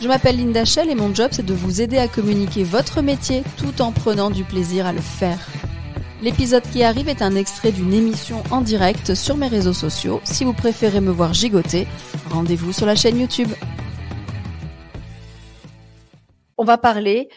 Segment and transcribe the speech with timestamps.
[0.00, 3.42] Je m'appelle Linda Shell et mon job c'est de vous aider à communiquer votre métier
[3.56, 5.38] tout en prenant du plaisir à le faire.
[6.20, 10.20] L'épisode qui arrive est un extrait d'une émission en direct sur mes réseaux sociaux.
[10.24, 11.86] Si vous préférez me voir gigoter,
[12.30, 13.48] rendez-vous sur la chaîne YouTube.
[16.58, 17.30] On va parler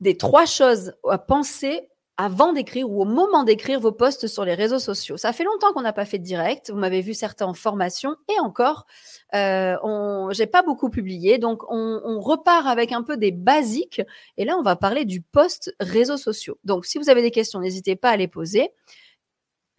[0.00, 1.89] des trois choses à penser
[2.20, 5.16] avant d'écrire ou au moment d'écrire vos posts sur les réseaux sociaux.
[5.16, 6.70] Ça fait longtemps qu'on n'a pas fait de direct.
[6.70, 8.86] Vous m'avez vu certains en formation et encore,
[9.34, 11.38] euh, j'ai pas beaucoup publié.
[11.38, 14.02] Donc, on, on, repart avec un peu des basiques.
[14.36, 16.58] Et là, on va parler du post réseaux sociaux.
[16.62, 18.70] Donc, si vous avez des questions, n'hésitez pas à les poser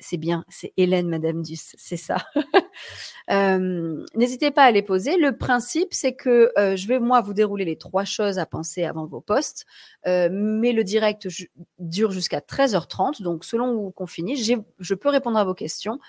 [0.02, 2.18] c'est bien, c'est Hélène, Madame Duss, c'est ça.
[3.32, 5.16] euh, N'hésitez pas à les poser.
[5.18, 8.84] Le principe, c'est que euh, je vais, moi, vous dérouler les trois choses à penser
[8.84, 9.66] avant vos postes,
[10.08, 11.28] euh, mais le direct
[11.80, 16.00] dure jusqu'à 13h30, donc selon où qu'on finit, je peux répondre à vos questions.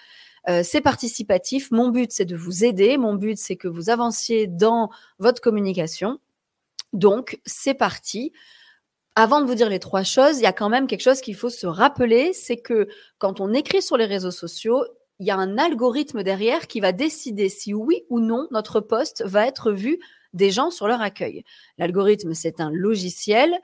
[0.65, 1.71] C'est participatif.
[1.71, 2.97] Mon but, c'est de vous aider.
[2.97, 4.91] Mon but, c'est que vous avanciez dans
[5.21, 6.19] votre communication.
[6.93, 8.33] Donc, c'est parti
[9.15, 11.35] avant de vous dire les trois choses, il y a quand même quelque chose qu'il
[11.35, 14.85] faut se rappeler, c'est que quand on écrit sur les réseaux sociaux,
[15.19, 19.23] il y a un algorithme derrière qui va décider si oui ou non notre poste
[19.25, 19.99] va être vu
[20.33, 21.45] des gens sur leur accueil.
[21.79, 23.55] L'algorithme, c'est un logiciel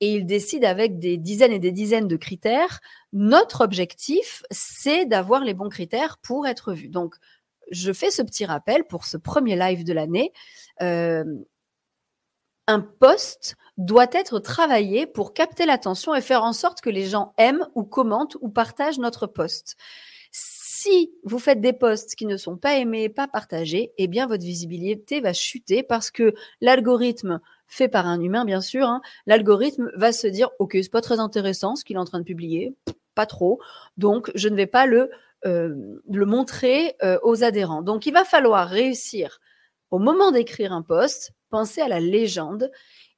[0.00, 2.80] et il décide avec des dizaines et des dizaines de critères.
[3.12, 6.88] Notre objectif, c'est d'avoir les bons critères pour être vu.
[6.88, 7.16] Donc,
[7.70, 10.32] je fais ce petit rappel pour ce premier live de l'année.
[10.82, 11.24] Euh,
[12.70, 17.34] un poste doit être travaillé pour capter l'attention et faire en sorte que les gens
[17.36, 19.76] aiment ou commentent ou partagent notre poste.
[20.30, 24.44] Si vous faites des posts qui ne sont pas aimés, pas partagés, eh bien votre
[24.44, 30.12] visibilité va chuter parce que l'algorithme fait par un humain bien sûr, hein, l'algorithme va
[30.12, 32.74] se dire ok c'est pas très intéressant ce qu'il est en train de publier,
[33.16, 33.60] pas trop,
[33.96, 35.10] donc je ne vais pas le
[35.46, 35.74] euh,
[36.06, 37.82] montrer euh, aux adhérents.
[37.82, 39.40] Donc il va falloir réussir
[39.90, 42.70] au moment d'écrire un post, penser à la légende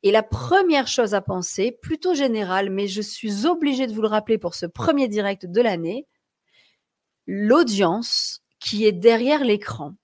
[0.03, 4.09] et la première chose à penser, plutôt générale, mais je suis obligée de vous le
[4.09, 6.07] rappeler pour ce premier direct de l'année,
[7.27, 9.95] l'audience qui est derrière l'écran.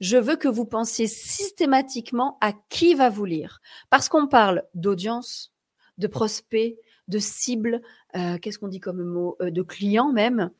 [0.00, 3.60] Je veux que vous pensiez systématiquement à qui va vous lire.
[3.90, 5.52] Parce qu'on parle d'audience,
[5.98, 6.78] de prospects,
[7.08, 7.82] de cibles,
[8.16, 10.50] euh, qu'est-ce qu'on dit comme mot, euh, de clients même.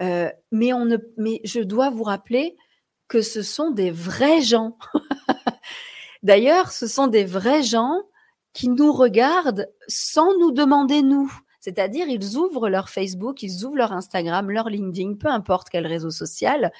[0.00, 2.56] Euh, mais, on ne, mais je dois vous rappeler
[3.08, 4.76] que ce sont des vrais gens.
[6.22, 8.02] D'ailleurs, ce sont des vrais gens
[8.52, 11.32] qui nous regardent sans nous demander nous.
[11.60, 16.10] C'est-à-dire, ils ouvrent leur Facebook, ils ouvrent leur Instagram, leur LinkedIn, peu importe quel réseau
[16.10, 16.72] social.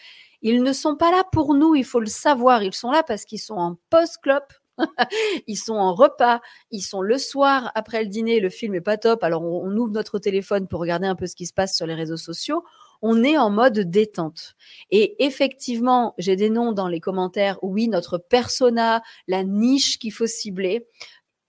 [0.42, 2.62] Ils ne sont pas là pour nous, il faut le savoir.
[2.62, 4.44] Ils sont là parce qu'ils sont en post-clop,
[5.46, 6.40] ils sont en repas,
[6.70, 9.92] ils sont le soir après le dîner, le film est pas top, alors on, ouvre
[9.92, 12.64] notre téléphone pour regarder un peu ce qui se passe sur les réseaux sociaux.
[13.06, 14.56] On est en mode détente.
[14.90, 17.58] Et effectivement, j'ai des noms dans les commentaires.
[17.60, 20.88] Oui, notre persona, la niche qu'il faut cibler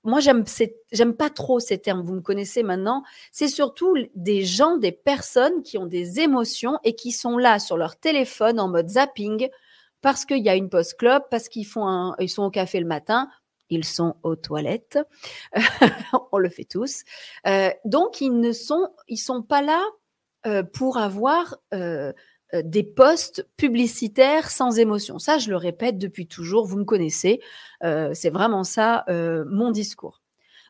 [0.06, 0.44] moi, j'aime,
[1.16, 2.04] pas trop ces termes.
[2.04, 3.02] Vous me connaissez maintenant.
[3.32, 7.76] C'est surtout des gens, des personnes qui ont des émotions et qui sont là sur
[7.76, 9.50] leur téléphone en mode zapping
[10.02, 12.86] parce qu'il y a une post club, parce qu'ils font ils sont au café le
[12.86, 13.28] matin,
[13.72, 15.00] ils sont aux toilettes.
[16.32, 17.02] On le fait tous.
[17.48, 19.84] Euh, donc, ils ne sont, ils sont pas là
[20.46, 22.14] euh, pour avoir euh,
[22.54, 25.18] euh, des postes publicitaires sans émotion.
[25.18, 27.42] Ça, je le répète depuis toujours, vous me connaissez,
[27.82, 30.22] c'est vraiment ça mon discours.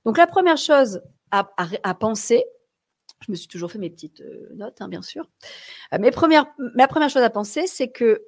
[0.06, 1.44] Donc la première chose à,
[1.94, 2.46] penser,
[3.26, 4.24] je me suis toujours fait mes petites
[4.56, 5.30] notes, hein, bien sûr,
[6.00, 6.46] mais première
[7.10, 8.26] chose à penser, c'est que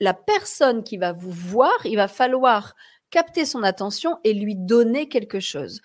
[0.00, 2.74] la personne qui va vous voir, il va falloir
[3.10, 5.80] capter son attention et lui donner quelque chose.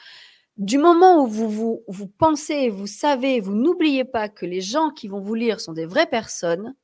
[0.58, 5.08] Du moment où vous, vous, pensez, vous savez, vous n'oubliez pas que les gens qui
[5.08, 6.76] vont vous lire sont des vraies personnes,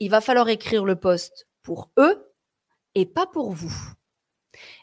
[0.00, 2.32] il va falloir écrire le poste pour eux
[2.96, 3.72] et pas pour vous.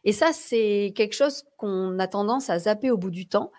[0.05, 3.51] Et ça, c'est quelque chose qu'on a tendance à zapper au bout du temps.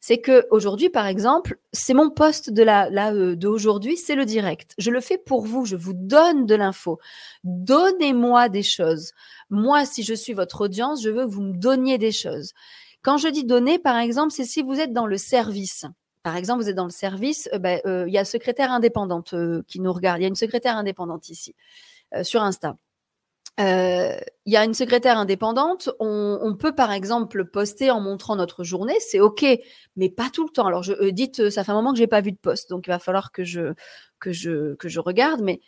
[0.00, 4.74] C'est que aujourd'hui, par exemple, c'est mon poste de la euh, d'aujourd'hui, c'est le direct.
[4.78, 7.00] Je le fais pour vous, je vous donne de l'info.
[7.42, 9.12] Donnez-moi des choses.
[9.50, 12.52] Moi, si je suis votre audience, je veux que vous me donniez des choses.
[13.06, 15.84] Quand je dis donner, par exemple, c'est si vous êtes dans le service.
[16.24, 19.32] Par exemple, vous êtes dans le service, euh, ben, euh, il y a secrétaire indépendante
[19.32, 20.18] euh, qui nous regarde.
[20.18, 21.54] Il y a une secrétaire indépendante ici
[22.22, 22.76] sur Insta.
[23.58, 24.18] il
[24.52, 29.20] y a une secrétaire indépendante, on, peut par exemple poster en montrant notre journée, c'est
[29.20, 29.44] OK,
[29.94, 30.66] mais pas tout le temps.
[30.66, 32.88] Alors, je, dites, ça fait un moment que je n'ai pas vu de poste, donc
[32.88, 33.74] il va falloir que je,
[34.18, 35.60] que je, que je regarde, mais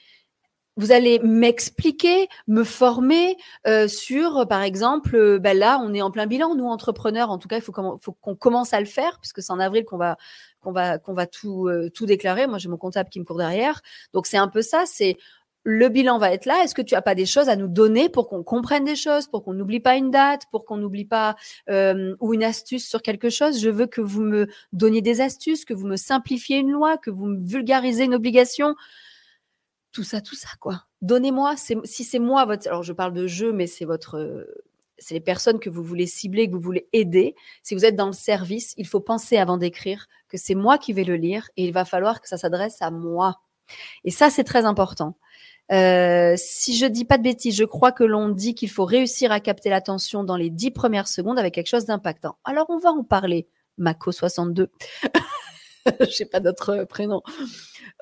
[0.78, 3.36] vous allez m'expliquer, me former
[3.66, 7.38] euh, sur, par exemple, euh, ben là, on est en plein bilan, nous entrepreneurs, en
[7.38, 10.16] tout cas, il faut, qu'on commence à le faire, puisque c'est en avril qu'on va,
[10.60, 12.46] qu'on va, qu'on va tout, euh, tout déclarer.
[12.46, 13.82] Moi, j'ai mon comptable qui me court derrière.
[14.14, 15.16] Donc, c'est un peu ça, c'est
[15.64, 16.62] le bilan va être là.
[16.62, 19.26] Est-ce que tu as pas des choses à nous donner pour qu'on comprenne des choses,
[19.26, 21.34] pour qu'on n'oublie pas une date, pour qu'on n'oublie pas
[21.68, 23.60] ou une astuce sur quelque chose?
[23.60, 27.10] Je veux que vous me donniez des astuces, que vous me simplifiez une loi, que
[27.10, 28.76] vous me vulgarisez une obligation
[29.92, 30.84] tout ça, tout ça, quoi.
[31.02, 34.46] Donnez-moi, si c'est moi, votre, alors je parle de jeu, mais c'est votre,
[34.98, 37.34] c'est les personnes que vous voulez cibler, que vous voulez aider.
[37.62, 40.92] Si vous êtes dans le service, il faut penser avant d'écrire que c'est moi qui
[40.92, 43.40] vais le lire et il va falloir que ça s'adresse à moi.
[44.04, 45.16] Et ça, c'est très important.
[45.70, 49.30] Euh, si je dis pas de bêtises, je crois que l'on dit qu'il faut réussir
[49.32, 52.38] à capter l'attention dans les dix premières secondes avec quelque chose d'impactant.
[52.44, 53.48] Alors, on va en parler.
[53.78, 54.68] Mako62.
[56.00, 57.22] je sais pas d'autre prénom.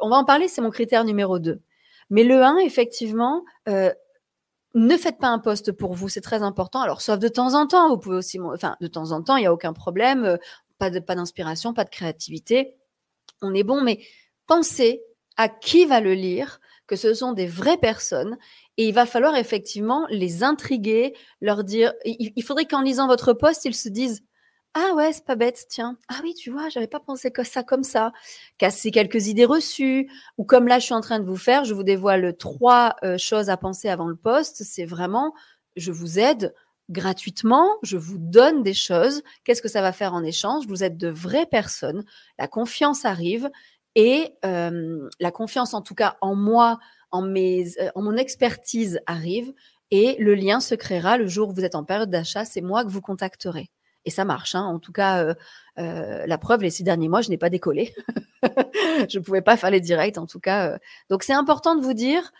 [0.00, 1.60] On va en parler, c'est mon critère numéro 2.
[2.10, 3.92] Mais le 1, effectivement, euh,
[4.74, 6.80] ne faites pas un poste pour vous, c'est très important.
[6.80, 9.40] Alors, sauf de temps en temps, vous pouvez aussi, enfin, de temps en temps, il
[9.40, 10.36] n'y a aucun problème, euh,
[10.78, 12.76] pas de, pas d'inspiration, pas de créativité,
[13.42, 14.00] on est bon, mais
[14.46, 15.02] pensez
[15.36, 18.38] à qui va le lire, que ce sont des vraies personnes,
[18.76, 23.64] et il va falloir effectivement les intriguer, leur dire, il faudrait qu'en lisant votre poste,
[23.64, 24.22] ils se disent,
[24.78, 25.96] ah ouais, c'est pas bête, tiens.
[26.08, 28.12] Ah oui, tu vois, j'avais pas pensé ça comme ça.
[28.58, 30.06] Casser quelques idées reçues.
[30.36, 33.16] Ou comme là, je suis en train de vous faire, je vous dévoile trois euh,
[33.16, 34.64] choses à penser avant le poste.
[34.64, 35.32] C'est vraiment,
[35.76, 36.54] je vous aide
[36.90, 39.22] gratuitement, je vous donne des choses.
[39.44, 40.66] Qu'est-ce que ça va faire en échange?
[40.66, 42.04] Vous êtes de vraies personnes.
[42.38, 43.50] La confiance arrive
[43.94, 46.78] et la confiance, en tout cas en moi,
[47.12, 49.54] en, mes, euh, en mon expertise arrive
[49.90, 52.44] et le lien se créera le jour où vous êtes en période d'achat.
[52.44, 53.70] C'est moi que vous contacterez.
[54.06, 54.54] Et ça marche.
[54.54, 54.62] Hein.
[54.62, 55.34] En tout cas, euh,
[55.78, 57.92] euh, la preuve, les six derniers mois, je n'ai pas décollé.
[59.08, 60.70] je ne pouvais pas faire les directs, en tout cas.
[60.70, 60.78] Euh.
[61.10, 62.32] Donc, c'est important de vous dire,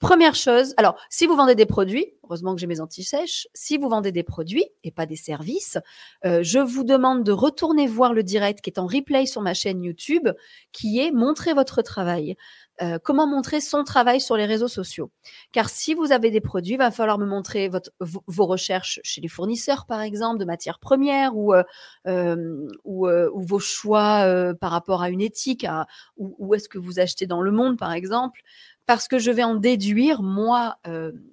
[0.00, 3.88] première chose, alors, si vous vendez des produits, heureusement que j'ai mes anti-sèches, si vous
[3.88, 5.78] vendez des produits et pas des services,
[6.24, 9.82] je vous demande de retourner voir le direct qui est en replay sur ma chaîne
[9.82, 10.28] YouTube,
[10.72, 12.36] qui est Montrer votre travail.
[12.82, 15.10] Euh, comment montrer son travail sur les réseaux sociaux?
[15.52, 17.70] Car si vous avez des produits, il va falloir me montrer
[18.00, 21.62] vos recherches chez les fournisseurs, par exemple, de matières premières ou, euh,
[22.06, 23.06] euh, ou,
[23.42, 24.24] vos choix
[24.60, 25.86] par rapport à une éthique, à,
[26.16, 28.40] où, est-ce que vous achetez dans le monde, par exemple?
[28.86, 30.78] Parce que je vais en déduire, moi,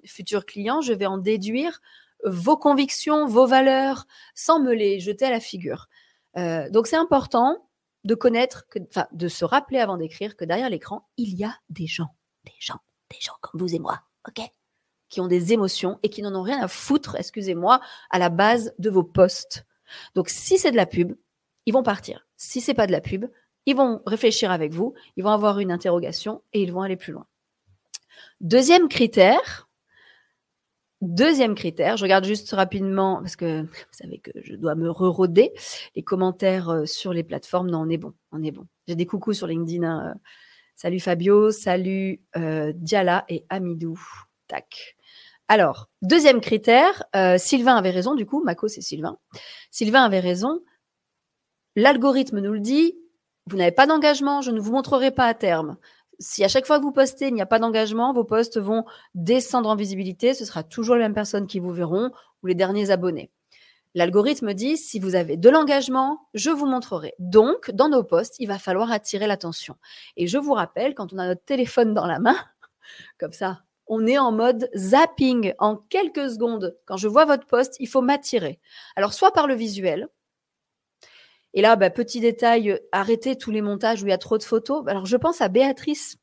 [0.04, 1.80] futur client, je vais en déduire
[2.24, 5.88] vos convictions, vos valeurs, sans me les jeter à la figure.
[6.36, 7.68] donc c'est important
[8.04, 8.78] de connaître, que,
[9.12, 12.14] de se rappeler avant d'écrire que derrière l'écran, il y a des gens,
[12.44, 12.80] des gens,
[13.10, 14.40] des gens comme vous et moi, ok?
[15.08, 17.80] Qui ont des émotions et qui n'en ont rien à foutre, excusez-moi,
[18.10, 19.66] à la base de vos posts.
[20.14, 21.14] Donc, si c'est de la pub,
[21.66, 22.26] ils vont partir.
[22.36, 23.26] Si c'est pas de la pub,
[23.66, 27.12] ils vont réfléchir avec vous, ils vont avoir une interrogation et ils vont aller plus
[27.12, 27.26] loin.
[28.40, 29.68] Deuxième critère,
[31.00, 35.52] Deuxième critère, je regarde juste rapidement, parce que vous savez que je dois me re-roder,
[35.94, 37.70] les commentaires euh, sur les plateformes.
[37.70, 38.66] Non, on est bon, on est bon.
[38.88, 39.84] J'ai des coucous sur LinkedIn.
[39.84, 40.18] Hein, euh.
[40.74, 44.00] Salut Fabio, salut euh, Diala et Amidou.
[44.48, 44.96] Tac.
[45.46, 47.04] Alors, deuxième critère,
[47.38, 49.18] Sylvain avait raison, du coup, Mako c'est Sylvain.
[49.70, 50.60] Sylvain avait raison.
[51.76, 52.98] L'algorithme nous le dit,
[53.46, 55.76] vous n'avez pas d'engagement, je ne vous montrerai pas à terme
[56.18, 58.84] si à chaque fois que vous postez, il n'y a pas d'engagement, vos posts vont
[59.14, 60.34] descendre en visibilité.
[60.34, 62.10] Ce sera toujours les mêmes personnes qui vous verront
[62.42, 63.30] ou les derniers abonnés.
[63.94, 67.14] L'algorithme dit, si vous avez de l'engagement, je vous montrerai.
[67.18, 69.76] Donc, dans nos posts, il va falloir attirer l'attention.
[70.16, 72.36] Et je vous rappelle, quand on a notre téléphone dans la main,
[73.18, 76.76] comme ça, on est en mode zapping en quelques secondes.
[76.84, 78.60] Quand je vois votre post, il faut m'attirer.
[78.94, 80.08] Alors, soit par le visuel,
[81.58, 84.44] et là, bah, petit détail, arrêtez tous les montages où il y a trop de
[84.44, 84.84] photos.
[84.86, 86.16] Alors, je pense à Béatrice.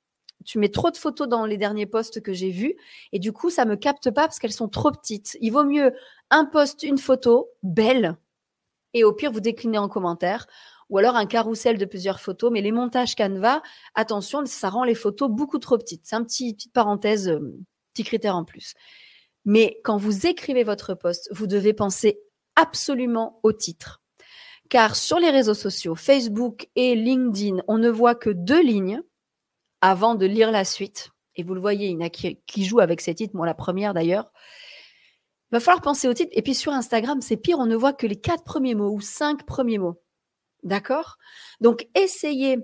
[0.46, 2.77] Tu mets trop de photos dans les derniers posts que j'ai vus.
[3.12, 5.38] Et du coup, ça me capte pas parce qu'elles sont trop petites.
[5.42, 5.94] Il vaut mieux
[6.30, 8.15] un post, une photo, belle.
[8.94, 10.48] Et au pire, vous déclinez en commentaire.
[10.89, 12.50] Ou alors un carrousel de plusieurs photos.
[12.50, 13.62] Mais les montages Canva,
[13.94, 16.06] attention, ça rend les photos beaucoup trop petites.
[16.06, 17.58] C'est un petit, parenthèse, euh,
[17.94, 18.74] petit critère en plus.
[19.44, 22.22] Mais quand vous écrivez votre post, vous devez penser
[22.56, 24.05] absolument au titre
[24.69, 29.01] car sur les réseaux sociaux, Facebook et LinkedIn, on ne voit que deux lignes
[29.81, 31.10] avant de lire la suite.
[31.36, 33.53] Et vous le voyez, il y en a qui, jouent avec ces titres, moi la
[33.53, 34.31] première d'ailleurs.
[35.51, 36.31] Il va falloir penser au titre.
[36.34, 39.01] Et puis sur Instagram, c'est pire, on ne voit que les quatre premiers mots ou
[39.01, 40.01] cinq premiers mots.
[40.63, 41.17] D'accord?
[41.62, 42.57] Donc essayez,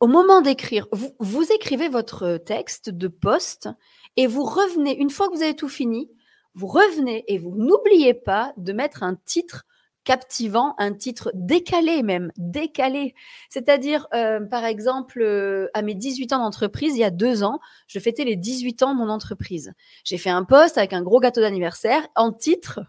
[0.00, 3.68] au moment d'écrire, vous, vous écrivez votre texte de poste
[4.16, 6.10] Et vous revenez, une fois que vous avez tout fini,
[6.54, 9.64] vous revenez et vous n'oubliez pas de mettre un titre
[10.04, 13.14] captivant, un titre décalé même, décalé.
[13.48, 17.60] C'est-à-dire, euh, par exemple, euh, à mes 18 ans d'entreprise, il y a deux ans,
[17.86, 19.72] je fêtais les 18 ans de mon entreprise.
[20.04, 22.06] J'ai fait un post avec un gros gâteau d'anniversaire.
[22.16, 22.80] En titre,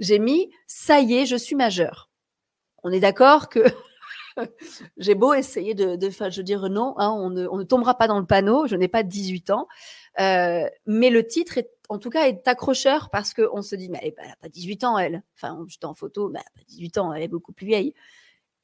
[0.00, 2.10] j'ai mis «Ça y est, je suis majeur».
[2.84, 3.60] On est d'accord que
[4.96, 7.96] j'ai beau essayer de, de, je veux dire non, hein, on, ne, on, ne, tombera
[7.96, 9.68] pas dans le panneau, je n'ai pas 18 ans,
[10.20, 13.98] euh, mais le titre est en tout cas est accrocheur parce qu'on se dit mais
[14.02, 16.98] elle n'a pas 18 ans elle, enfin j'étais en photo, mais elle n'a pas 18
[16.98, 17.94] ans, elle est beaucoup plus vieille.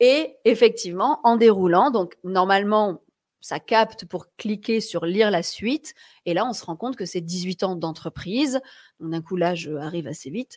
[0.01, 3.01] Et effectivement, en déroulant, donc normalement
[3.45, 5.93] ça capte pour cliquer sur lire la suite.
[6.25, 8.63] Et là, on se rend compte que c'est 18 ans d'entreprise.
[9.01, 10.57] D'un coup, là, je arrive assez vite.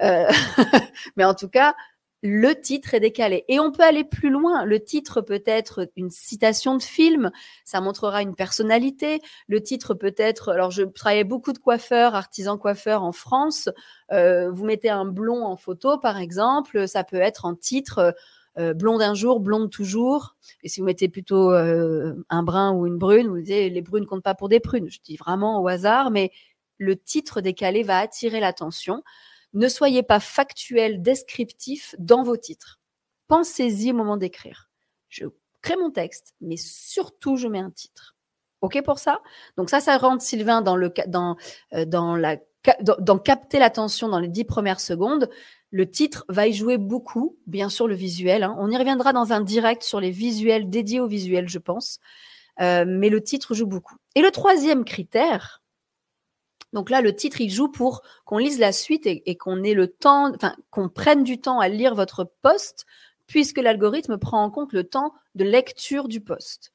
[0.00, 0.28] Euh,
[1.16, 1.74] mais en tout cas,
[2.22, 3.44] le titre est décalé.
[3.48, 4.64] Et on peut aller plus loin.
[4.64, 7.30] Le titre peut être une citation de film,
[7.64, 9.20] ça montrera une personnalité.
[9.46, 13.68] Le titre peut être, alors je travaillais beaucoup de coiffeurs, artisans coiffeurs en France.
[14.12, 18.14] Euh, vous mettez un blond en photo, par exemple, ça peut être en titre
[18.58, 20.36] euh, blonde un jour, blonde toujours.
[20.64, 24.06] Et si vous mettez plutôt euh, un brun ou une brune, vous dites les brunes
[24.06, 24.90] comptent pas pour des prunes.
[24.90, 26.32] Je dis vraiment au hasard, mais
[26.78, 29.02] le titre décalé va attirer l'attention.
[29.54, 32.80] Ne soyez pas factuel, descriptif dans vos titres.
[33.28, 34.70] Pensez-y au moment d'écrire.
[35.08, 35.26] Je
[35.62, 38.16] crée mon texte, mais surtout, je mets un titre.
[38.60, 39.20] OK pour ça?
[39.56, 42.36] Donc ça, ça rentre, Sylvain, dans, euh, dans, la,
[42.80, 45.28] dans, capter l'attention dans les dix premières secondes.
[45.70, 48.42] Le titre va y jouer beaucoup, bien sûr le visuel.
[48.42, 48.56] Hein.
[48.58, 52.00] On y reviendra dans un direct sur les visuels dédiés au visuel, je pense.
[52.60, 53.96] Euh, mais le titre joue beaucoup.
[54.14, 55.57] Et le troisième critère,
[56.72, 59.88] donc là, le titre, il joue pour qu'on lise la suite et, qu'on ait le
[59.88, 60.32] temps,
[60.70, 62.84] qu'on prenne du temps à lire votre poste,
[63.26, 66.72] puisque l'algorithme prend en compte le temps de lecture du poste.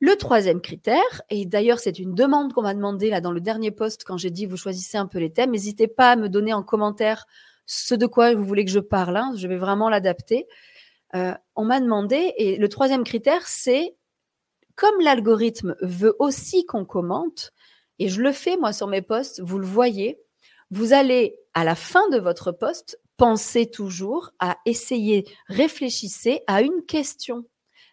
[0.00, 3.70] Le troisième critère, et d'ailleurs c'est une demande qu'on m'a demandé là dans le dernier
[3.70, 6.52] poste quand j'ai dit vous choisissez un peu les thèmes, n'hésitez pas à me donner
[6.52, 7.26] en commentaire
[7.66, 10.48] ce de quoi vous voulez que je parle, hein, je vais vraiment l'adapter.
[11.14, 13.94] Euh, on m'a demandé, et le troisième critère, c'est
[14.74, 17.52] comme l'algorithme veut aussi qu'on commente,
[17.98, 20.18] et je le fais, moi, sur mes posts, vous le voyez,
[20.70, 26.82] vous allez, à la fin de votre poste, penser toujours à essayer, réfléchissez à une
[26.86, 27.44] question.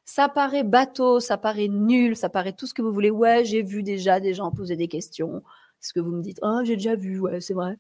[0.06, 3.12] Ça paraît bateau, ça paraît nul, ça paraît tout ce que vous voulez.
[3.12, 5.44] Ouais, j'ai vu déjà des gens poser des questions.
[5.82, 7.78] Ce que vous me dites, oh, j'ai déjà vu, ouais, c'est vrai.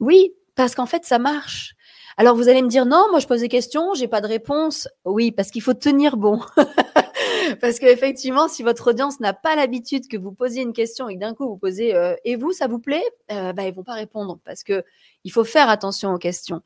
[0.00, 1.74] Oui, parce qu'en fait, ça marche.
[2.16, 4.88] Alors vous allez me dire, non, moi je pose des questions, j'ai pas de réponse.
[5.04, 6.40] Oui, parce qu'il faut tenir bon.
[7.60, 11.20] Parce qu'effectivement, si votre audience n'a pas l'habitude que vous posiez une question et que
[11.20, 13.04] d'un coup vous posez euh, et vous, ça vous plaît?
[13.30, 14.84] Euh, bah, Ils vont pas répondre parce que
[15.24, 16.62] il faut faire attention aux questions.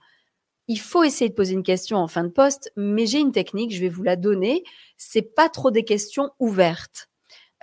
[0.69, 3.75] Il faut essayer de poser une question en fin de poste, mais j'ai une technique,
[3.75, 4.63] je vais vous la donner.
[4.97, 7.09] C'est pas trop des questions ouvertes.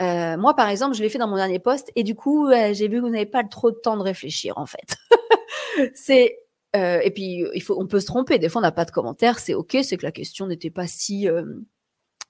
[0.01, 2.87] Euh, moi, par exemple, je l'ai fait dans mon dernier poste et du coup, j'ai
[2.87, 4.95] vu que vous n'avez pas trop de temps de réfléchir en fait.
[6.73, 8.37] et puis il faut, on peut se tromper.
[8.37, 10.87] Des fois, on n'a pas de commentaires, c'est ok, c'est que la question n'était pas
[10.87, 11.27] si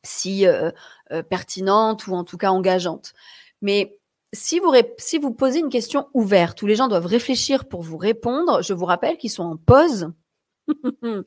[0.04, 0.72] si euh,
[1.12, 3.14] euh, pertinente ou en tout cas engageante.
[3.62, 3.98] Mais
[4.34, 7.98] si vous, si vous posez une question ouverte où les gens doivent réfléchir pour vous
[7.98, 10.12] répondre, je vous rappelle qu'ils sont en pause,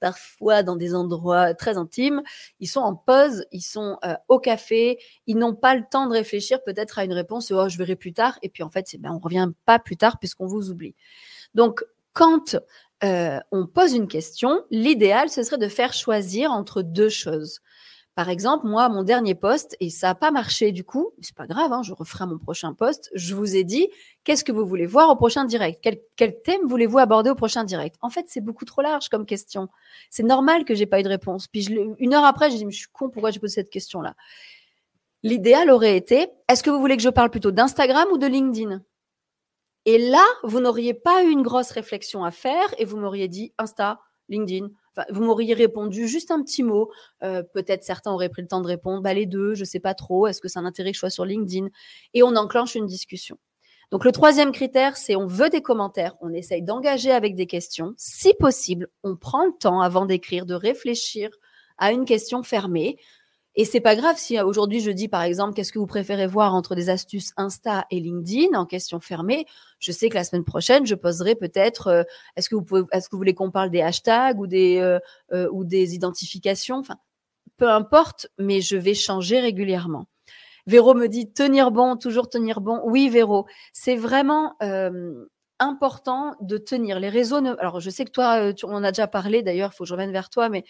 [0.00, 2.22] parfois dans des endroits très intimes,
[2.60, 6.12] ils sont en pause, ils sont euh, au café, ils n'ont pas le temps de
[6.12, 9.12] réfléchir peut-être à une réponse, oh, je verrai plus tard, et puis en fait, ben,
[9.12, 10.94] on revient pas plus tard puisqu'on vous oublie.
[11.54, 12.56] Donc, quand
[13.02, 17.60] on pose une question, l'idéal, ce serait de faire choisir entre deux choses.
[18.16, 21.46] Par exemple, moi, mon dernier poste, et ça n'a pas marché du coup, c'est pas
[21.46, 23.10] grave, hein, je referai mon prochain poste.
[23.12, 23.90] Je vous ai dit,
[24.24, 25.86] qu'est-ce que vous voulez voir au prochain direct?
[26.16, 27.96] Quel, thème voulez-vous aborder au prochain direct?
[28.00, 29.68] En fait, c'est beaucoup trop large comme question.
[30.08, 31.46] C'est normal que j'ai pas eu de réponse.
[31.46, 31.66] Puis
[31.98, 34.14] une heure après, j'ai dit, je suis con, pourquoi j'ai posé cette question-là?
[35.22, 38.80] L'idéal aurait été, est-ce que vous voulez que je parle plutôt d'Instagram ou de LinkedIn?
[39.84, 43.52] Et là, vous n'auriez pas eu une grosse réflexion à faire et vous m'auriez dit
[43.58, 44.68] Insta, LinkedIn,
[45.10, 46.90] vous m'auriez répondu juste un petit mot.
[47.22, 49.94] Euh, peut-être certains auraient pris le temps de répondre, bah, les deux, je sais pas
[49.94, 50.26] trop.
[50.26, 51.68] Est-ce que c'est un intérêt que je sois sur LinkedIn?
[52.14, 53.38] Et on enclenche une discussion.
[53.92, 57.94] Donc le troisième critère, c'est on veut des commentaires, on essaye d'engager avec des questions.
[57.96, 61.30] Si possible, on prend le temps avant d'écrire, de réfléchir
[61.78, 62.96] à une question fermée.
[63.58, 66.54] Et c'est pas grave si aujourd'hui je dis par exemple qu'est-ce que vous préférez voir
[66.54, 69.46] entre des astuces Insta et LinkedIn en question fermée.
[69.78, 72.02] Je sais que la semaine prochaine je poserai peut-être euh,
[72.36, 74.98] est-ce que vous est-ce que vous voulez qu'on parle des hashtags ou des euh,
[75.32, 76.76] euh, ou des identifications?
[76.76, 76.98] Enfin,
[77.56, 80.06] peu importe, mais je vais changer régulièrement.
[80.66, 82.82] Véro me dit tenir bon, toujours tenir bon.
[82.84, 84.56] Oui, Véro, c'est vraiment
[85.60, 87.00] important de tenir.
[87.00, 89.42] Les réseaux, alors je sais que toi, on en a déjà parlé.
[89.42, 90.64] D'ailleurs, il faut que je revienne vers toi, mais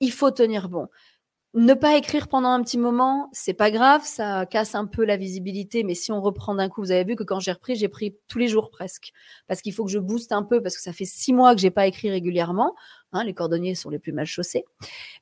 [0.00, 0.86] il faut tenir bon
[1.54, 5.16] ne pas écrire pendant un petit moment, c'est pas grave, ça casse un peu la
[5.16, 7.88] visibilité, mais si on reprend d'un coup, vous avez vu que quand j'ai repris, j'ai
[7.88, 9.12] pris tous les jours presque,
[9.46, 11.60] parce qu'il faut que je booste un peu, parce que ça fait six mois que
[11.60, 12.74] j'ai pas écrit régulièrement.
[13.12, 14.66] Hein, les cordonniers sont les plus mal chaussés,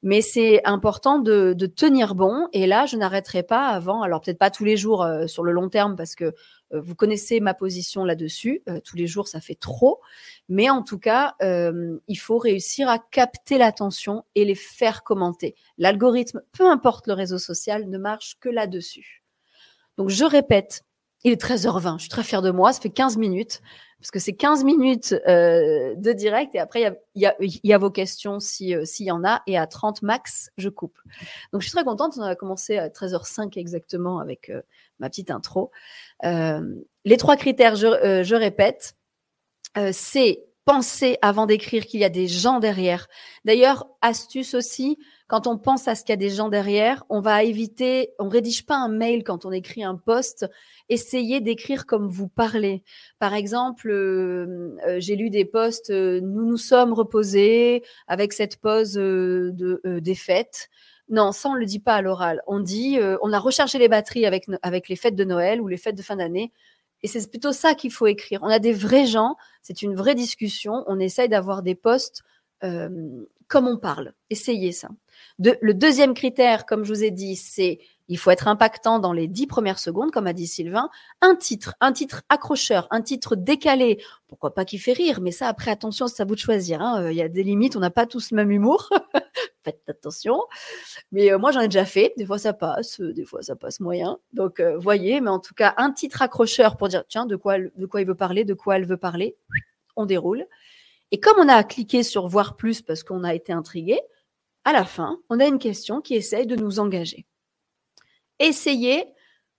[0.03, 2.49] mais c'est important de, tenir bon.
[2.53, 5.53] Et là, je n'arrêterai pas avant, alors peut-être pas tous les jours euh, sur le
[5.53, 8.63] long terme, parce que euh, vous connaissez ma position là-dessus.
[8.69, 10.01] Euh, tous les jours, ça fait trop.
[10.49, 15.55] Mais en tout cas, il faut réussir à capter l'attention et les faire commenter.
[15.79, 19.23] L'algorithme, peu importe le réseau social, ne marche que là-dessus.
[19.97, 20.85] Donc, je répète,
[21.23, 21.95] il est 13h20.
[21.99, 22.73] Je suis très fière de moi.
[22.73, 23.61] Ça fait 15 minutes.
[24.01, 27.31] Parce que c'est 15 minutes de direct et après, il
[27.65, 29.43] y a, vos questions s'il y en a.
[29.47, 30.99] Et à 30 max, je coupe.
[31.53, 32.15] Donc, je suis très contente.
[32.19, 34.51] On a commencé à 13h05 exactement avec
[34.99, 35.71] ma petite intro.
[36.25, 36.75] Euh,
[37.05, 38.97] les trois critères, je, euh, répète,
[39.77, 43.09] euh, c'est penser avant d'écrire qu'il y a des gens derrière.
[43.45, 47.21] D'ailleurs, astuce aussi, quand on pense à ce qu'il y a des gens derrière, on
[47.21, 50.47] va éviter, on rédige pas un mail quand on écrit un post,
[50.89, 52.85] essayez d'écrire comme vous parlez.
[53.19, 53.89] Par exemple,
[54.99, 60.69] j'ai lu des posts, nous nous sommes reposés avec cette pause de, des fêtes.
[61.09, 62.43] Non, ça, on ne le dit pas à l'oral.
[62.47, 65.69] On dit, euh, on a rechargé les batteries avec, avec les fêtes de Noël ou
[65.69, 66.53] les fêtes de fin d'année.
[67.03, 68.41] Et c'est plutôt ça qu'il faut écrire.
[68.43, 70.83] On a des vrais gens, c'est une vraie discussion.
[70.89, 74.13] On essaye d'avoir des postes euh, comme on parle.
[74.31, 74.89] Essayez ça.
[75.39, 79.27] le deuxième critère, comme je vous ai dit, c'est il faut être impactant dans les
[79.27, 80.89] dix premières secondes, comme a dit Sylvain.
[81.21, 84.01] Un titre, un titre accrocheur, un titre décalé.
[84.29, 86.81] Pourquoi pas qui fait rire, mais ça, après, attention, c'est à vous de choisir.
[86.81, 87.03] Hein.
[87.03, 88.91] Euh, il y a des limites, on n'a pas tous le même humour.
[89.65, 90.41] Faites attention.
[91.11, 92.13] Mais euh, moi, j'en ai déjà fait.
[92.17, 94.19] Des fois, ça passe, euh, des fois, ça passe moyen.
[94.33, 97.87] Donc, voyez, mais en tout cas, un titre accrocheur pour dire, tiens, de quoi, de
[97.87, 99.37] quoi il veut parler, de quoi elle veut parler.
[99.97, 100.47] On déroule.
[101.13, 104.01] Et comme on a cliqué sur voir plus parce qu'on a été intrigué,
[104.65, 107.27] à la fin, on a une question qui essaye de nous engager
[108.39, 109.05] essayez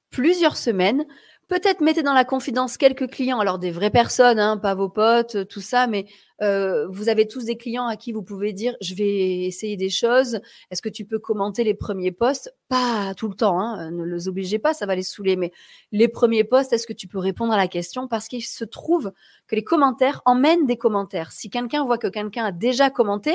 [0.10, 1.06] plusieurs semaines.
[1.48, 5.48] Peut-être mettez dans la confidence quelques clients, alors des vraies personnes, hein, pas vos potes,
[5.48, 6.06] tout ça, mais
[6.42, 9.90] euh, vous avez tous des clients à qui vous pouvez dire je vais essayer des
[9.90, 10.40] choses.
[10.70, 12.54] Est-ce que tu peux commenter les premiers posts?
[12.68, 15.36] Pas tout le temps, hein, ne les obligez pas, ça va les saouler.
[15.36, 15.52] Mais
[15.92, 18.08] les premiers posts, est-ce que tu peux répondre à la question?
[18.08, 19.12] Parce qu'il se trouve
[19.48, 21.32] que les commentaires emmènent des commentaires.
[21.32, 23.34] Si quelqu'un voit que quelqu'un a déjà commenté,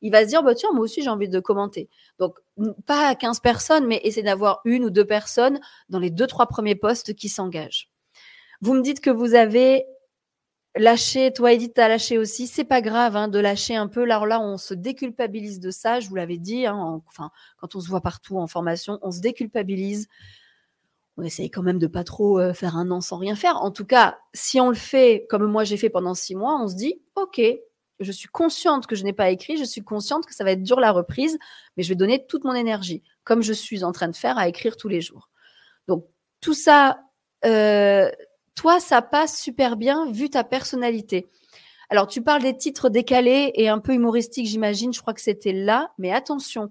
[0.00, 1.88] il va se dire bah tiens moi aussi j'ai envie de commenter.
[2.18, 2.36] Donc
[2.86, 6.74] pas 15 personnes, mais essayez d'avoir une ou deux personnes dans les deux trois premiers
[6.74, 7.88] posts qui s'engagent.
[8.60, 9.84] Vous me dites que vous avez
[10.76, 14.04] lâcher, toi Edith, t'as lâché aussi, c'est pas grave hein, de lâcher un peu.
[14.04, 17.80] Là, là, on se déculpabilise de ça, je vous l'avais dit, hein, enfin, quand on
[17.80, 20.08] se voit partout en formation, on se déculpabilise.
[21.18, 23.56] On essaye quand même de pas trop euh, faire un an sans rien faire.
[23.62, 26.68] En tout cas, si on le fait comme moi j'ai fait pendant six mois, on
[26.68, 27.40] se dit, OK,
[28.00, 30.62] je suis consciente que je n'ai pas écrit, je suis consciente que ça va être
[30.62, 31.38] dur la reprise,
[31.76, 34.48] mais je vais donner toute mon énergie, comme je suis en train de faire à
[34.48, 35.28] écrire tous les jours.
[35.86, 36.06] Donc,
[36.40, 37.00] tout ça,
[37.44, 38.10] euh,
[38.54, 41.28] toi, ça passe super bien vu ta personnalité.
[41.90, 44.94] Alors, tu parles des titres décalés et un peu humoristiques, j'imagine.
[44.94, 46.70] Je crois que c'était là, mais attention.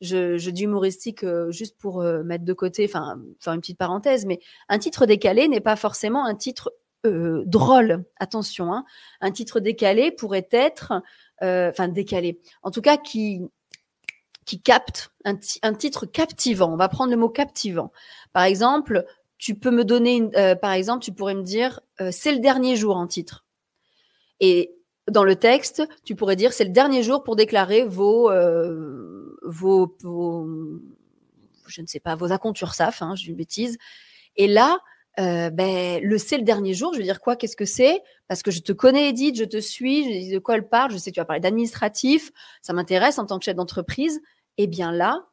[0.00, 4.26] Je, dis humoristique euh, juste pour euh, mettre de côté, enfin, faire une petite parenthèse,
[4.26, 6.72] mais un titre décalé n'est pas forcément un titre
[7.06, 8.04] euh, drôle.
[8.18, 8.84] Attention, hein.
[9.20, 11.02] un titre décalé pourrait être,
[11.40, 13.42] enfin décalé, en tout cas qui
[14.44, 16.72] qui capte un, un, titre captivant.
[16.72, 17.92] On va prendre le mot captivant.
[18.32, 19.04] Par exemple,
[19.42, 22.76] tu peux me donner, euh, par exemple, tu pourrais me dire, euh, c'est le dernier
[22.76, 23.44] jour en titre.
[24.38, 24.72] Et
[25.10, 29.96] dans le texte, tu pourrais dire, c'est le dernier jour pour déclarer vos, euh, vos,
[31.66, 33.78] je ne sais pas, vos acomptes SAF, hein, dis une bêtise.
[34.36, 34.78] Et là,
[35.18, 38.00] ben, le c'est le dernier jour, je veux dire quoi Qu'est-ce que c'est?
[38.28, 40.92] Parce que je te connais, Edith, je te suis, je dis de quoi elle parle,
[40.92, 44.20] je sais que tu vas parler d'administratif, ça m'intéresse en tant que chef d'entreprise.
[44.56, 45.26] Eh bien là,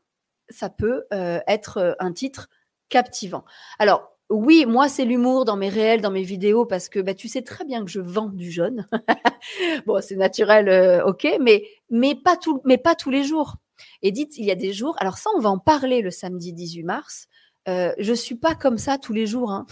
[0.50, 2.50] ça peut être un titre
[2.90, 3.46] captivant.
[3.78, 7.28] Alors, oui, moi, c'est l'humour dans mes réels, dans mes vidéos, parce que bah, tu
[7.28, 8.86] sais très bien que je vends du jaune.
[9.88, 13.56] bon, c'est naturel, euh, ok, mais, mais, pas tout, mais pas tous les jours.
[14.04, 16.54] Et dites, il y a des jours, alors ça, on va en parler le samedi
[16.54, 17.28] 18 mars.
[17.68, 19.52] Euh, je suis pas comme ça tous les jours.
[19.52, 19.66] Hein.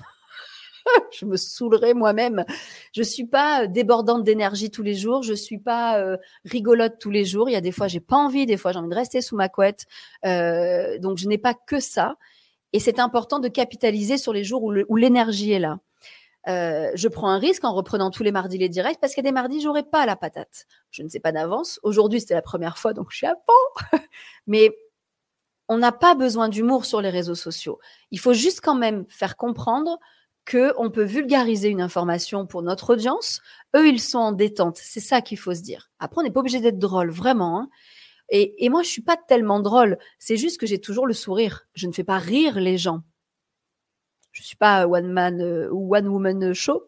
[1.12, 2.44] je me saoulerai moi-même.
[2.94, 5.22] Je suis pas euh, débordante d'énergie tous les jours.
[5.22, 6.04] Je suis pas
[6.46, 7.48] rigolote tous les jours.
[7.48, 8.48] Il y a des fois, j'ai pas envie.
[8.48, 9.86] Des fois, j'ai envie de rester sous ma couette.
[10.24, 12.16] donc, je n'ai pas que ça.
[12.74, 15.80] Et c'est important de capitaliser sur les jours où l'énergie est là.
[16.48, 19.28] Euh, je prends un risque en reprenant tous les mardis les directs parce qu'il y
[19.28, 20.66] a des mardis, j'aurai pas la patate.
[20.92, 21.80] Je ne sais pas d'avance.
[21.84, 24.00] Aujourd'hui, c'était la première fois, donc je suis à fond.
[24.48, 24.78] Mais
[25.68, 27.80] on n'a pas besoin d'humour sur les réseaux sociaux.
[28.12, 30.00] Il faut juste quand même faire comprendre
[30.50, 33.42] qu'on peut vulgariser une information pour notre audience.
[33.76, 34.78] Eux, ils sont en détente.
[34.78, 35.90] C'est ça qu'il faut se dire.
[36.00, 37.60] Après, on n'est pas obligé d'être drôle, vraiment.
[37.60, 37.70] Hein.
[38.30, 39.98] Et, moi, je suis pas tellement drôle.
[40.20, 41.68] C'est juste que j'ai toujours le sourire.
[41.74, 43.04] Je ne fais pas rire les gens.
[44.32, 46.86] Je suis pas one man euh, ou one woman show,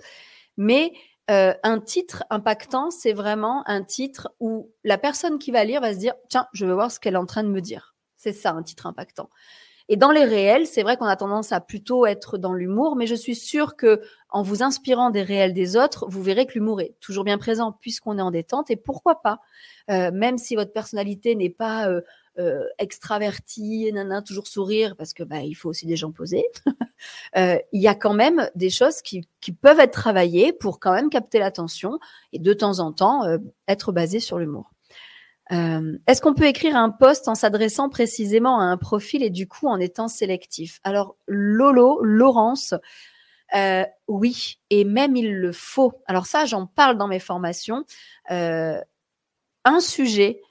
[0.55, 0.93] mais
[1.31, 5.93] euh, un titre impactant, c'est vraiment un titre où la personne qui va lire va
[5.93, 7.95] se dire tiens, je veux voir ce qu'elle est en train de me dire.
[8.17, 9.29] C'est ça un titre impactant.
[9.89, 13.07] Et dans les réels, c'est vrai qu'on a tendance à plutôt être dans l'humour, mais
[13.07, 16.79] je suis sûre que en vous inspirant des réels des autres, vous verrez que l'humour
[16.79, 18.69] est toujours bien présent puisqu'on est en détente.
[18.69, 19.39] Et pourquoi pas,
[19.89, 22.01] euh, même si votre personnalité n'est pas euh,
[22.39, 26.45] euh, extravertie, nana, toujours sourire, parce que bah, il faut aussi des gens posés.
[27.37, 30.93] euh, il y a quand même des choses qui, qui, peuvent être travaillées pour quand
[30.93, 31.99] même capter l'attention
[32.31, 34.71] et de temps en temps euh, être basées sur l'humour.
[35.51, 39.47] Euh, Est-ce qu'on peut écrire un poste en s'adressant précisément à un profil et du
[39.47, 40.79] coup en étant sélectif?
[40.83, 42.73] Alors Lolo, Laurence,
[43.55, 45.93] euh, oui, et même il le faut.
[46.05, 47.83] Alors ça, j'en parle dans mes formations.
[48.31, 48.79] Euh,
[49.65, 50.41] un sujet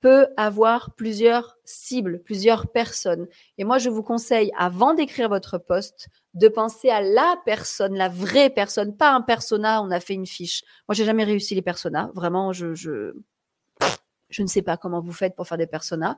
[0.00, 3.26] peut avoir plusieurs cibles, plusieurs personnes.
[3.58, 8.08] Et moi, je vous conseille, avant d'écrire votre poste, de penser à la personne, la
[8.08, 9.82] vraie personne, pas un persona.
[9.82, 10.62] On a fait une fiche.
[10.88, 12.10] Moi, j'ai jamais réussi les personas.
[12.14, 13.14] Vraiment, je, je
[14.28, 16.16] je ne sais pas comment vous faites pour faire des personas.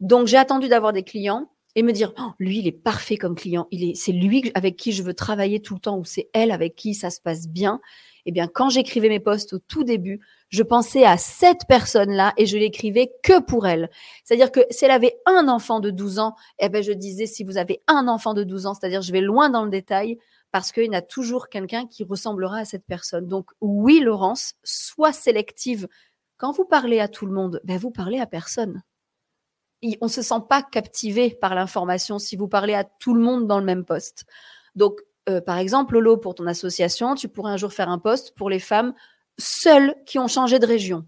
[0.00, 3.34] Donc, j'ai attendu d'avoir des clients et me dire, oh, lui, il est parfait comme
[3.34, 3.68] client.
[3.70, 6.50] Il est, c'est lui avec qui je veux travailler tout le temps ou c'est elle
[6.50, 7.80] avec qui ça se passe bien.
[8.24, 12.46] Eh bien, quand j'écrivais mes posts au tout début, je pensais à cette personne-là et
[12.46, 13.90] je l'écrivais que pour elle.
[14.24, 17.44] C'est-à-dire que si elle avait un enfant de 12 ans, eh ben, je disais, si
[17.44, 20.18] vous avez un enfant de 12 ans, c'est-à-dire je vais loin dans le détail
[20.52, 23.26] parce qu'il y a toujours quelqu'un qui ressemblera à cette personne.
[23.26, 25.86] Donc, oui, Laurence, sois sélective
[26.36, 28.82] quand vous parlez à tout le monde, ben vous parlez à personne.
[30.00, 33.46] on ne se sent pas captivé par l'information si vous parlez à tout le monde
[33.46, 34.24] dans le même poste.
[34.74, 38.34] Donc, euh, par exemple, Lolo, pour ton association, tu pourrais un jour faire un poste
[38.36, 38.94] pour les femmes
[39.38, 41.06] seules qui ont changé de région.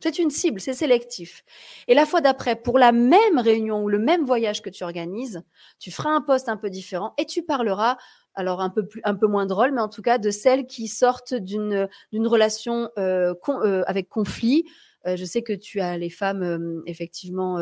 [0.00, 1.42] C'est une cible, c'est sélectif.
[1.88, 5.42] Et la fois d'après, pour la même réunion ou le même voyage que tu organises,
[5.78, 7.96] tu feras un poste un peu différent et tu parleras
[8.36, 10.88] alors un peu plus, un peu moins drôle, mais en tout cas de celles qui
[10.88, 14.64] sortent d'une relation euh, euh, avec conflit.
[15.06, 17.58] Euh, je sais que tu as les femmes effectivement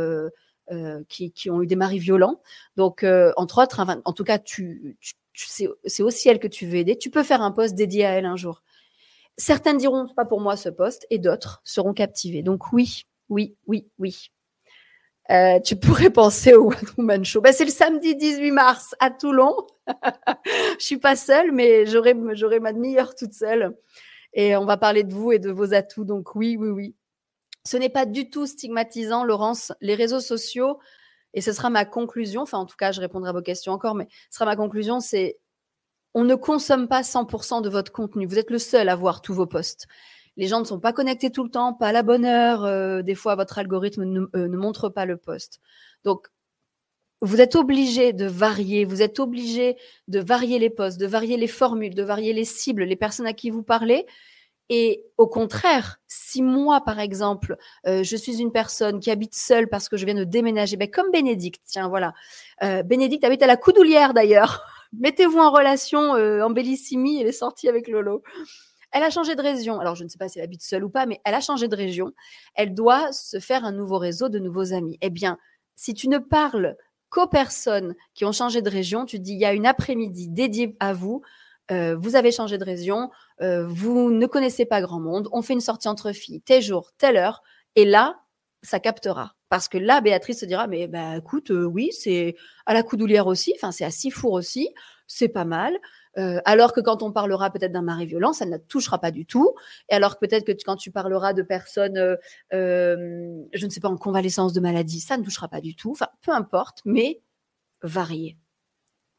[1.08, 2.40] qui, qui, ont eu des maris violents.
[2.76, 3.04] Donc
[3.37, 4.38] entre autres, en tout cas,
[5.34, 6.98] c'est aussi elle que tu veux aider.
[6.98, 8.62] Tu peux faire un poste dédié à elle un jour.
[9.37, 12.42] Certaines diront pas pour moi ce poste et d'autres seront captivées.
[12.42, 14.30] Donc oui, oui, oui, oui.
[15.30, 17.40] Euh, tu pourrais penser au One Woman Show.
[17.40, 19.54] Ben, c'est le samedi 18 mars à Toulon.
[20.78, 23.76] je suis pas seule, mais j'aurai, j'aurai ma demi-heure toute seule.
[24.32, 26.04] Et on va parler de vous et de vos atouts.
[26.04, 26.94] Donc oui, oui, oui.
[27.64, 29.72] Ce n'est pas du tout stigmatisant, Laurence.
[29.80, 30.78] Les réseaux sociaux,
[31.32, 33.94] et ce sera ma conclusion, enfin en tout cas, je répondrai à vos questions encore,
[33.94, 35.38] mais ce sera ma conclusion, c'est
[36.14, 38.26] on ne consomme pas 100% de votre contenu.
[38.26, 39.88] Vous êtes le seul à voir tous vos posts
[40.36, 42.64] les gens ne sont pas connectés tout le temps, pas à la bonne heure.
[42.64, 45.60] Euh, des fois, votre algorithme ne, euh, ne, montre pas le poste.
[46.04, 46.28] Donc,
[47.20, 49.76] vous êtes obligé de varier, vous êtes obligé
[50.08, 53.32] de varier les postes, de varier les formules, de varier les cibles, les personnes à
[53.32, 54.06] qui vous parlez.
[54.70, 59.68] Et au contraire, si moi, par exemple, euh, je suis une personne qui habite seule
[59.68, 62.14] parce que je viens de déménager, ben, comme Bénédicte, tiens, voilà.
[62.62, 64.64] Euh, Bénédicte habite à la Coudoulière d'ailleurs.
[64.98, 68.22] Mettez-vous en relation euh, en Bellissimi, elle est sortie avec Lolo.
[68.94, 69.80] Elle a changé de région.
[69.80, 71.66] Alors, je ne sais pas si elle habite seule ou pas, mais elle a changé
[71.66, 72.12] de région.
[72.54, 74.98] Elle doit se faire un nouveau réseau de nouveaux amis.
[75.00, 75.37] Eh bien,
[75.74, 76.76] si tu ne parles
[77.11, 80.76] qu'aux personnes qui ont changé de région, tu dis, il y a une après-midi dédiée
[80.78, 81.22] à vous.
[81.72, 85.54] Euh, vous avez changé de région, euh, vous ne connaissez pas grand monde, on fait
[85.54, 87.42] une sortie entre filles, tel jour, telle heure,
[87.74, 88.20] et là,
[88.62, 89.35] ça captera.
[89.48, 93.26] Parce que là, Béatrice se dira, mais bah, écoute, euh, oui, c'est à la coudoulière
[93.26, 94.74] aussi, enfin, c'est à Sifour aussi,
[95.07, 95.74] c'est pas mal.
[96.18, 99.27] Euh, alors que quand on parlera peut-être d'un mari violent, ça ne touchera pas du
[99.27, 99.55] tout.
[99.88, 102.16] Et alors que peut-être que quand tu parleras de personnes, euh,
[102.53, 105.92] euh, je ne sais pas, en convalescence de maladie, ça ne touchera pas du tout.
[105.92, 107.20] Enfin, peu importe, mais
[107.83, 108.37] varier.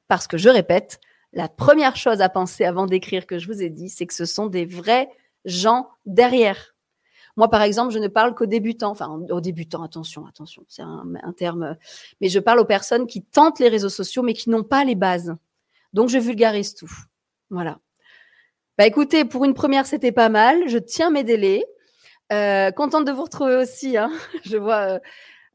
[0.08, 1.00] Parce que je répète,
[1.34, 4.26] la première chose à penser avant d'écrire que je vous ai dit, c'est que ce
[4.26, 5.10] sont des vrais
[5.44, 6.76] gens derrière.
[7.38, 11.34] Moi, par exemple, je ne parle qu'aux débutants, enfin aux débutants, attention, attention, c'est un,
[11.36, 11.76] terme,
[12.22, 14.96] mais je parle aux personnes qui tentent les réseaux sociaux mais qui n'ont pas les
[14.96, 15.36] bases.
[15.94, 16.92] Donc, je vulgarise tout.
[17.50, 17.80] Voilà.
[18.78, 20.68] Bah écoutez, pour une première, c'était pas mal.
[20.68, 21.64] Je tiens mes délais.
[22.34, 23.98] Euh, contente de vous retrouver aussi.
[23.98, 24.12] Hein.
[24.44, 25.00] Je vois euh,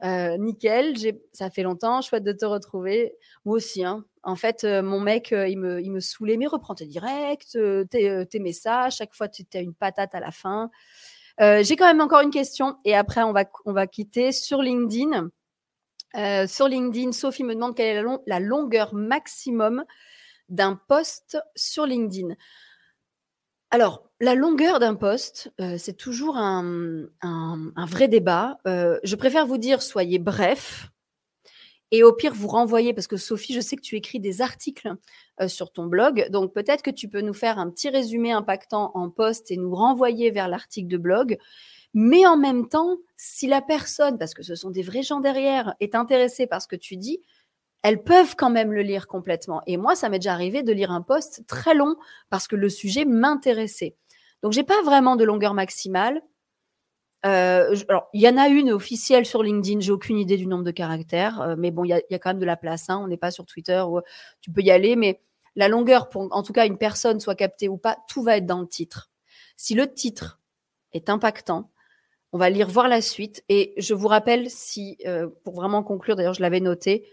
[0.04, 0.94] euh, nickel.
[1.32, 2.00] Ça fait longtemps.
[2.00, 3.14] Chouette de te retrouver.
[3.44, 3.84] Moi aussi.
[3.84, 4.04] Hein.
[4.22, 6.38] En fait, mon mec, il, me, il saoulait.
[6.38, 7.48] Mais reprends tes directs,
[7.90, 8.96] tes, tes, messages.
[8.96, 10.70] Chaque fois, tu as une patate à la fin.
[11.38, 12.76] J'ai quand même encore une question.
[12.84, 15.30] Et après, on va, quitter sur LinkedIn.
[16.46, 19.84] sur LinkedIn, Sophie me demande quelle est la longueur maximum
[20.50, 22.34] d'un post sur LinkedIn.
[23.70, 27.08] Alors, la longueur d'un poste, euh, c'est toujours un,
[27.86, 28.58] vrai débat.
[28.66, 30.90] Euh, je préfère vous dire, soyez bref.
[31.92, 34.92] Et au pire, vous renvoyez, parce que Sophie, je sais que tu écris des articles
[35.40, 36.28] euh, sur ton blog.
[36.30, 39.74] Donc, peut-être que tu peux nous faire un petit résumé impactant en poste et nous
[39.74, 41.38] renvoyer vers l'article de blog.
[41.94, 45.74] Mais en même temps, si la personne, parce que ce sont des vrais gens derrière,
[45.80, 47.20] est intéressée par ce que tu dis,
[47.82, 49.62] elles peuvent quand même le lire complètement.
[49.66, 51.96] Et moi, ça m'est déjà arrivé de lire un post très long
[52.28, 53.96] parce que le sujet m'intéressait.
[54.42, 56.22] Donc, j'ai pas vraiment de longueur maximale.
[57.26, 59.80] Euh, alors, il y en a une officielle sur LinkedIn.
[59.80, 62.38] J'ai aucune idée du nombre de caractères, euh, mais bon, il y, a- quand même
[62.38, 62.88] de la place.
[62.88, 62.98] hein.
[63.02, 64.00] On n'est pas sur Twitter où
[64.40, 65.20] tu peux y aller, mais
[65.56, 68.46] la longueur pour, en tout cas, une personne soit captée ou pas, tout va être
[68.46, 69.10] dans le titre.
[69.56, 70.40] Si le titre
[70.92, 71.70] est impactant,
[72.32, 73.44] on va lire voir la suite.
[73.48, 77.06] Et je vous rappelle, si euh, pour vraiment conclure, d'ailleurs, je l'avais noté,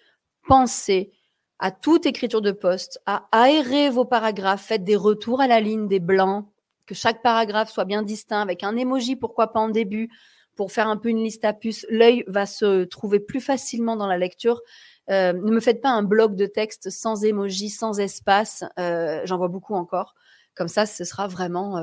[0.48, 1.12] pensez
[1.60, 5.88] à toute écriture de poste, à aérer vos paragraphes, faites des retours à la ligne,
[5.88, 6.46] des blancs,
[6.86, 10.10] que chaque paragraphe soit bien distinct, avec un emoji, pourquoi pas en début,
[10.56, 11.86] pour faire un peu une liste à puces.
[11.90, 14.62] L'œil va se trouver plus facilement dans la lecture.
[15.10, 18.64] Euh, ne me faites pas un bloc de texte sans emoji, sans espace.
[18.80, 20.16] Euh, J'en vois beaucoup encore.
[20.56, 21.78] Comme ça, ce sera vraiment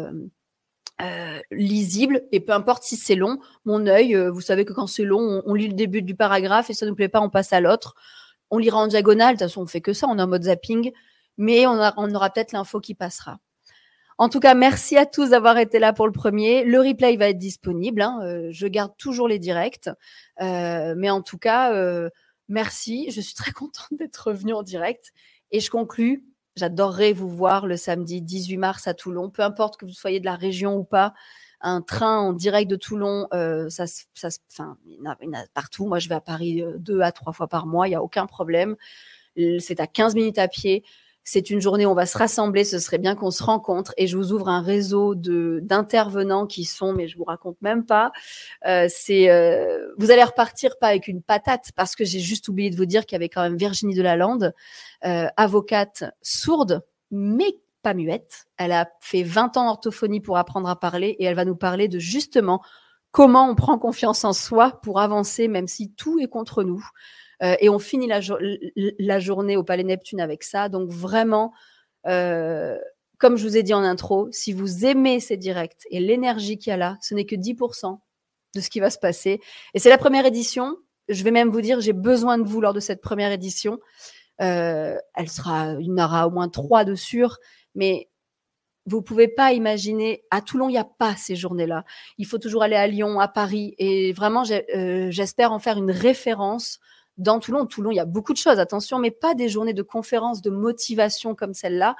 [1.00, 2.22] euh, lisible.
[2.32, 5.52] Et peu importe si c'est long, mon œil, vous savez que quand c'est long, on,
[5.52, 7.60] on lit le début du paragraphe et ça ne nous plaît pas, on passe à
[7.60, 7.94] l'autre.
[8.50, 9.34] On lira en diagonale.
[9.34, 10.06] De toute façon, on fait que ça.
[10.08, 10.92] On est en mode zapping.
[11.36, 13.38] Mais on, aura peut-être l'info qui passera.
[14.18, 16.64] En tout cas, merci à tous d'avoir été là pour le premier.
[16.64, 18.02] Le replay va être disponible.
[18.02, 18.20] hein.
[18.22, 19.90] Euh, je garde toujours les directs.
[20.40, 22.08] Euh, mais en tout cas, euh,
[22.48, 23.10] merci.
[23.10, 25.12] Je suis très contente d'être revenue en direct.
[25.50, 26.24] Et je conclus.
[26.56, 29.28] J'adorerais vous voir le samedi 18 mars à Toulon.
[29.28, 31.14] Peu importe que vous soyez de la région ou pas,
[31.64, 35.86] un train en direct de Toulon, euh, ça, ça, enfin, il y, en a, partout.
[35.86, 37.88] Moi, je vais à Paris euh, deux à trois fois par mois.
[37.88, 38.76] Il n'y a aucun problème.
[39.58, 40.84] C'est à 15 minutes à pied.
[41.24, 42.64] C'est une journée où on va se rassembler.
[42.64, 43.94] Ce serait bien qu'on se rencontre.
[43.96, 48.12] Et je vous ouvre un réseau d'intervenants qui sont, mais je vous raconte même pas.
[48.66, 48.86] Euh,
[49.96, 53.06] vous allez repartir pas avec une patate parce que j'ai juste oublié de vous dire
[53.06, 54.52] qu'il y avait quand même Virginie Delalande,
[55.00, 58.46] avocate sourde, mais pas muette.
[58.56, 61.86] Elle a fait 20 ans d'orthophonie pour apprendre à parler et elle va nous parler
[61.86, 62.60] de justement
[63.12, 66.84] comment on prend confiance en soi pour avancer, même si tout est contre nous.
[67.42, 68.38] Euh, et on finit la, jour-
[68.74, 70.68] la journée au Palais Neptune avec ça.
[70.68, 71.52] Donc vraiment,
[72.06, 72.76] euh,
[73.18, 76.70] comme je vous ai dit en intro, si vous aimez ces directs et l'énergie qu'il
[76.70, 78.00] y a là, ce n'est que 10%
[78.56, 79.40] de ce qui va se passer.
[79.74, 80.76] Et c'est la première édition.
[81.08, 83.78] Je vais même vous dire, j'ai besoin de vous lors de cette première édition.
[84.40, 87.38] Euh, elle sera, il y en aura au moins trois de sûr,
[87.74, 88.08] mais
[88.86, 90.24] vous pouvez pas imaginer.
[90.30, 91.84] À Toulon, il n'y a pas ces journées-là.
[92.18, 95.90] Il faut toujours aller à Lyon, à Paris, et vraiment, euh, j'espère en faire une
[95.90, 96.80] référence
[97.16, 97.66] dans Toulon.
[97.66, 100.50] Toulon, il y a beaucoup de choses, attention, mais pas des journées de conférences, de
[100.50, 101.96] motivation comme celle-là.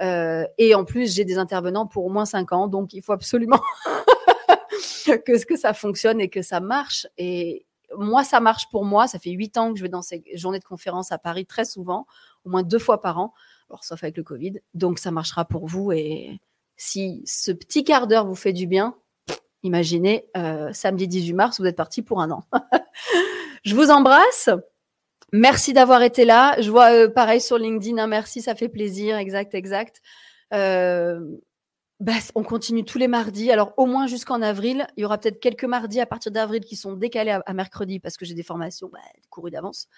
[0.00, 3.12] Euh, et en plus, j'ai des intervenants pour au moins cinq ans, donc il faut
[3.12, 3.60] absolument
[5.06, 7.06] que, que ça fonctionne et que ça marche.
[7.16, 7.64] Et
[7.96, 9.06] moi, ça marche pour moi.
[9.06, 11.64] Ça fait huit ans que je vais dans ces journées de conférences à Paris très
[11.64, 12.06] souvent,
[12.44, 13.34] au moins deux fois par an,
[13.82, 14.60] sauf avec le Covid.
[14.74, 15.92] Donc ça marchera pour vous.
[15.92, 16.38] Et
[16.76, 18.94] si ce petit quart d'heure vous fait du bien,
[19.62, 22.44] imaginez, euh, samedi 18 mars, vous êtes parti pour un an.
[23.64, 24.50] je vous embrasse.
[25.32, 26.60] Merci d'avoir été là.
[26.60, 27.98] Je vois euh, pareil sur LinkedIn.
[27.98, 29.16] hein, merci, ça fait plaisir.
[29.16, 30.00] Exact, exact.
[30.52, 31.18] Euh,
[31.98, 33.50] bah, on continue tous les mardis.
[33.50, 34.86] Alors, au moins jusqu'en avril.
[34.96, 37.98] Il y aura peut-être quelques mardis à partir d'avril qui sont décalés à, à mercredi
[37.98, 38.98] parce que j'ai des formations bah,
[39.30, 39.88] courues d'avance.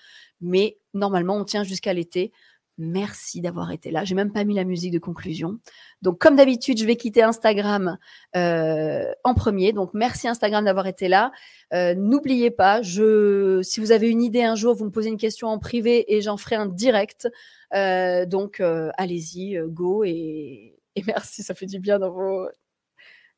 [0.41, 2.33] Mais normalement, on tient jusqu'à l'été.
[2.79, 4.05] Merci d'avoir été là.
[4.05, 5.59] J'ai même pas mis la musique de conclusion.
[6.03, 7.97] Donc, comme d'habitude, je vais quitter Instagram
[8.37, 9.73] euh, en premier.
[9.73, 11.33] Donc, merci Instagram d'avoir été là.
[11.73, 15.49] Euh, N'oubliez pas, si vous avez une idée un jour, vous me posez une question
[15.49, 17.29] en privé et j'en ferai un direct.
[17.75, 21.43] Euh, donc, allez-y, go et, et merci.
[21.43, 22.47] Ça fait du bien dans vos,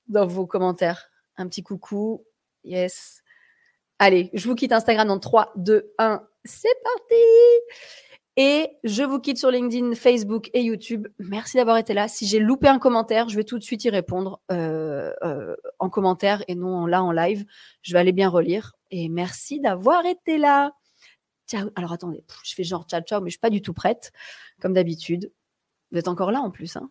[0.08, 1.10] dans vos commentaires.
[1.36, 2.24] Un petit coucou.
[2.64, 3.22] Yes.
[4.00, 6.26] Allez, je vous quitte Instagram dans 3, 2, 1.
[6.44, 7.14] C'est parti!
[8.40, 11.08] Et je vous quitte sur LinkedIn, Facebook et YouTube.
[11.18, 12.06] Merci d'avoir été là.
[12.06, 15.90] Si j'ai loupé un commentaire, je vais tout de suite y répondre euh, euh, en
[15.90, 17.44] commentaire et non là en live.
[17.82, 18.76] Je vais aller bien relire.
[18.92, 20.70] Et merci d'avoir été là.
[21.48, 21.70] Ciao.
[21.74, 24.12] Alors attendez, je fais genre ciao ciao, mais je suis pas du tout prête,
[24.62, 25.32] comme d'habitude.
[25.90, 26.88] Vous êtes encore là en plus, hein,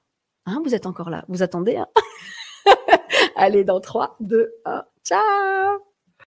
[0.47, 1.23] hein Vous êtes encore là.
[1.29, 1.87] Vous attendez, hein
[3.37, 4.83] Allez, dans 3, 2, 1.
[5.05, 5.86] Ciao